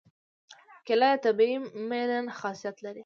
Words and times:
کېله 0.87 1.09
د 1.19 1.21
طبیعي 1.25 1.55
ملین 1.89 2.25
خاصیت 2.39 2.75
لري. 2.85 2.99